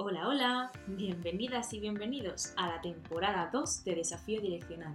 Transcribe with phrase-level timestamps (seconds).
[0.00, 4.94] Hola, hola, bienvenidas y bienvenidos a la temporada 2 de Desafío Direccional.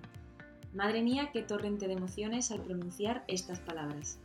[0.74, 4.18] Madre mía, qué torrente de emociones al pronunciar estas palabras.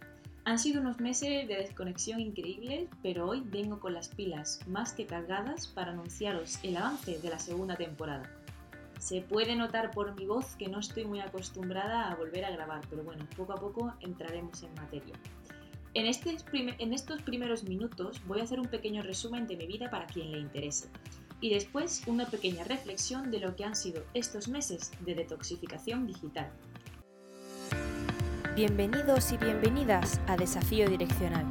[0.44, 5.04] Han sido unos meses de desconexión increíbles, pero hoy vengo con las pilas más que
[5.04, 8.30] cargadas para anunciaros el avance de la segunda temporada.
[9.00, 12.82] Se puede notar por mi voz que no estoy muy acostumbrada a volver a grabar,
[12.88, 15.16] pero bueno, poco a poco entraremos en materia.
[15.95, 19.91] En, este en estos primeros minutos voy a hacer un pequeño resumen de mi vida
[19.91, 20.89] para quien le interese
[21.41, 26.50] y después una pequeña reflexión de lo que han sido estos meses de detoxificación digital.
[28.54, 31.46] Bienvenidos y bienvenidas a Desafío Direccional,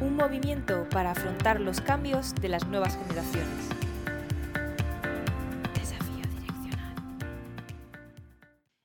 [0.00, 3.68] un movimiento para afrontar los cambios de las nuevas generaciones.
[5.74, 6.94] Desafío Direccional.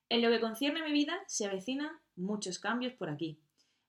[0.09, 3.39] En lo que concierne a mi vida, se avecinan muchos cambios por aquí.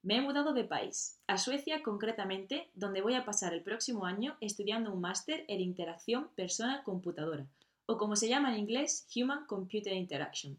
[0.04, 4.36] Me he mudado de país, a Suecia concretamente, donde voy a pasar el próximo año
[4.40, 7.46] estudiando un máster en interacción persona-computadora,
[7.86, 10.58] o como se llama en inglés, Human Computer Interaction.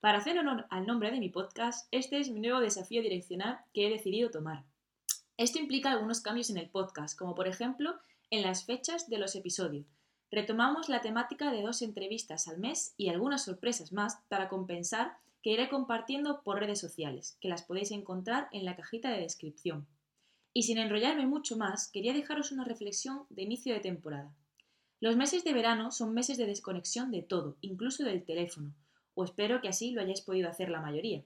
[0.00, 3.86] Para hacer honor al nombre de mi podcast, este es mi nuevo desafío direccional que
[3.86, 4.64] he decidido tomar.
[5.36, 7.94] Esto implica algunos cambios en el podcast, como por ejemplo
[8.30, 9.97] en las fechas de los episodios.
[10.30, 15.50] Retomamos la temática de dos entrevistas al mes y algunas sorpresas más para compensar que
[15.50, 19.86] iré compartiendo por redes sociales, que las podéis encontrar en la cajita de descripción.
[20.52, 24.34] Y sin enrollarme mucho más, quería dejaros una reflexión de inicio de temporada.
[25.00, 28.74] Los meses de verano son meses de desconexión de todo, incluso del teléfono,
[29.14, 31.22] o espero que así lo hayáis podido hacer la mayoría.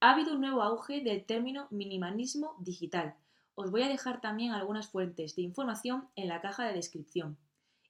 [0.00, 3.16] Ha habido un nuevo auge del término minimalismo digital.
[3.54, 7.36] Os voy a dejar también algunas fuentes de información en la caja de descripción.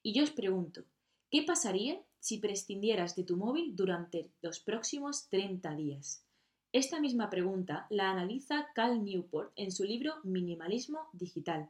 [0.03, 0.85] Y yo os pregunto,
[1.31, 6.25] ¿qué pasaría si prescindieras de tu móvil durante los próximos 30 días?
[6.73, 11.69] Esta misma pregunta la analiza Cal Newport en su libro Minimalismo Digital.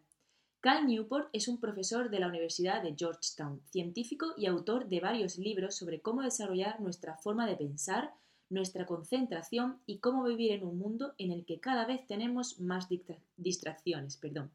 [0.60, 5.38] Cal Newport es un profesor de la Universidad de Georgetown, científico y autor de varios
[5.38, 8.12] libros sobre cómo desarrollar nuestra forma de pensar,
[8.48, 12.88] nuestra concentración y cómo vivir en un mundo en el que cada vez tenemos más
[13.36, 14.16] distracciones.
[14.18, 14.52] Perdón.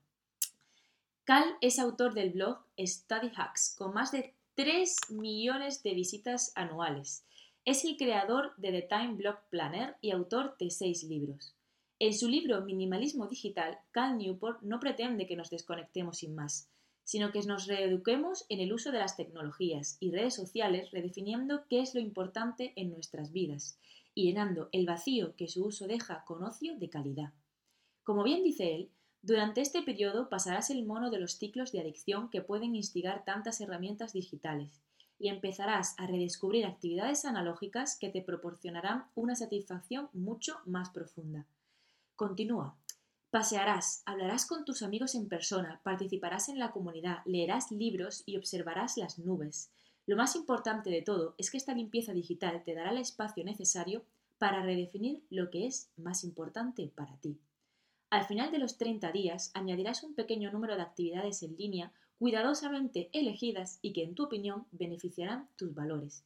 [1.26, 7.26] Cal es autor del blog Study Hacks, con más de 3 millones de visitas anuales.
[7.66, 11.56] Es el creador de The Time Block Planner y autor de seis libros.
[11.98, 16.70] En su libro Minimalismo Digital, Cal Newport no pretende que nos desconectemos sin más,
[17.04, 21.80] sino que nos reeduquemos en el uso de las tecnologías y redes sociales, redefiniendo qué
[21.80, 23.80] es lo importante en nuestras vidas
[24.14, 27.34] y llenando el vacío que su uso deja con ocio de calidad.
[28.04, 28.92] Como bien dice él,
[29.26, 33.60] durante este periodo pasarás el mono de los ciclos de adicción que pueden instigar tantas
[33.60, 34.84] herramientas digitales
[35.18, 41.48] y empezarás a redescubrir actividades analógicas que te proporcionarán una satisfacción mucho más profunda.
[42.16, 42.78] Continúa.
[43.32, 48.96] Pasearás, hablarás con tus amigos en persona, participarás en la comunidad, leerás libros y observarás
[48.96, 49.72] las nubes.
[50.06, 54.06] Lo más importante de todo es que esta limpieza digital te dará el espacio necesario
[54.38, 57.40] para redefinir lo que es más importante para ti.
[58.16, 63.10] Al final de los 30 días añadirás un pequeño número de actividades en línea cuidadosamente
[63.12, 66.24] elegidas y que en tu opinión beneficiarán tus valores.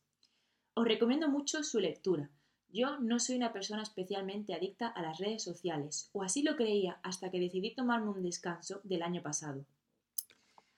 [0.75, 2.29] Os recomiendo mucho su lectura.
[2.71, 6.99] Yo no soy una persona especialmente adicta a las redes sociales, o así lo creía
[7.01, 9.65] hasta que decidí tomarme un descanso del año pasado.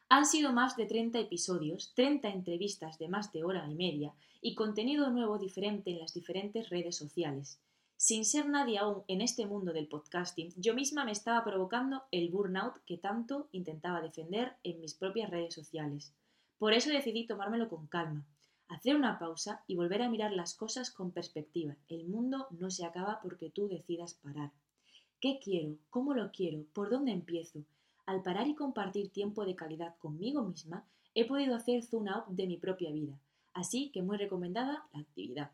[0.08, 4.56] Han sido más de 30 episodios, 30 entrevistas de más de hora y media y
[4.56, 7.60] contenido nuevo diferente en las diferentes redes sociales.
[8.04, 12.32] Sin ser nadie aún en este mundo del podcasting, yo misma me estaba provocando el
[12.32, 16.12] burnout que tanto intentaba defender en mis propias redes sociales.
[16.58, 18.26] Por eso decidí tomármelo con calma,
[18.70, 21.76] hacer una pausa y volver a mirar las cosas con perspectiva.
[21.90, 24.50] El mundo no se acaba porque tú decidas parar.
[25.20, 25.76] ¿Qué quiero?
[25.92, 26.64] ¿Cómo lo quiero?
[26.74, 27.60] ¿Por dónde empiezo?
[28.08, 32.48] Al parar y compartir tiempo de calidad conmigo misma, he podido hacer zoom out de
[32.48, 33.20] mi propia vida.
[33.54, 35.52] Así que muy recomendada la actividad.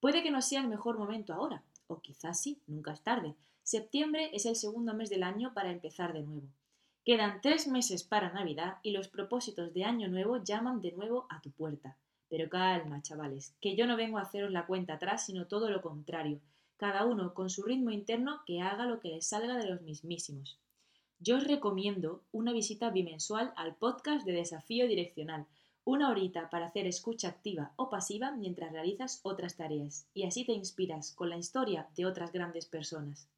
[0.00, 3.34] Puede que no sea el mejor momento ahora, o quizás sí, nunca es tarde.
[3.62, 6.48] Septiembre es el segundo mes del año para empezar de nuevo.
[7.04, 11.40] Quedan tres meses para Navidad y los propósitos de Año Nuevo llaman de nuevo a
[11.40, 11.96] tu puerta.
[12.30, 15.82] Pero calma, chavales, que yo no vengo a haceros la cuenta atrás, sino todo lo
[15.82, 16.40] contrario,
[16.76, 20.58] cada uno con su ritmo interno que haga lo que le salga de los mismísimos.
[21.20, 25.46] Yo os recomiendo una visita bimensual al podcast de Desafío Direccional,
[25.84, 30.52] una horita para hacer escucha activa o pasiva mientras realizas otras tareas y así te
[30.52, 33.28] inspiras con la historia de otras grandes personas.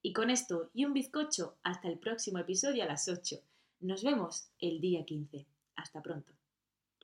[0.00, 3.36] Y con esto y un bizcocho, hasta el próximo episodio a las 8.
[3.80, 5.46] Nos vemos el día 15.
[5.76, 6.32] Hasta pronto.